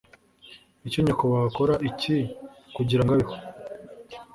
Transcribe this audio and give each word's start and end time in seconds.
Icyo 0.87 0.99
nyakubahwa 1.01 1.47
akora 1.51 1.75
iki 1.89 2.15
kugirango 2.75 3.09
abeho? 3.13 3.33